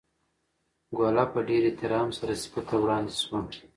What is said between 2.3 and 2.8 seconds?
سپي ته